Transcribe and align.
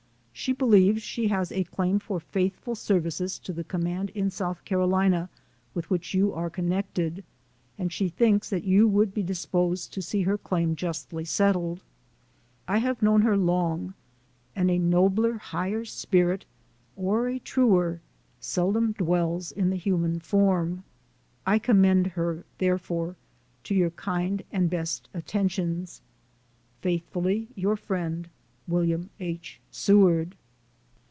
She 0.33 0.53
believes 0.53 1.03
she 1.03 1.27
has 1.27 1.51
a 1.51 1.65
claim 1.65 1.99
for 1.99 2.19
faith 2.19 2.55
ful 2.55 2.73
services 2.73 3.37
to 3.37 3.53
the 3.53 3.63
command 3.63 4.09
in 4.15 4.31
South 4.31 4.65
Carolina 4.65 5.29
with 5.75 5.91
which 5.91 6.15
you 6.15 6.33
are 6.33 6.49
connected, 6.49 7.23
and 7.77 7.93
she 7.93 8.09
thinks 8.09 8.49
that 8.49 8.63
you 8.63 8.87
would 8.87 9.13
be 9.13 9.21
disposed 9.21 9.93
to 9.93 10.01
see 10.01 10.23
her 10.23 10.39
claim 10.39 10.75
justly 10.75 11.25
settled. 11.25 11.83
I 12.67 12.79
have 12.79 13.03
known 13.03 13.21
her 13.21 13.37
long, 13.37 13.93
and 14.55 14.71
a 14.71 14.79
nobler, 14.79 15.33
higher 15.35 15.85
spirit, 15.85 16.45
or 16.95 17.27
a 17.27 17.37
truer, 17.37 18.01
seldom 18.39 18.93
dwells 18.93 19.51
in 19.51 19.69
the 19.69 19.75
human 19.75 20.19
form. 20.19 20.83
I 21.45 21.59
commend 21.59 22.07
her, 22.07 22.45
therefore, 22.57 23.15
to 23.65 23.75
your 23.75 23.91
kind 23.91 24.41
and 24.51 24.71
best 24.71 25.07
attentions. 25.13 26.01
Faithfully 26.81 27.49
your 27.53 27.75
friend, 27.75 28.27
WILLIAM 28.67 29.09
H. 29.19 29.59
SEWARD. 29.71 30.35